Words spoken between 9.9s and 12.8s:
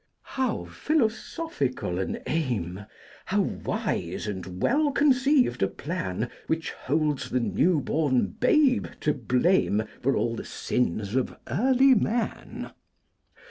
For all the sins of early man!